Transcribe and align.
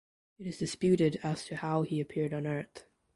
It 0.39 0.47
is 0.47 0.57
disputed 0.57 1.19
as 1.21 1.45
to 1.45 1.57
how 1.57 1.83
he 1.83 2.01
appeared 2.01 2.33
on 2.33 2.47
Earth. 2.47 2.85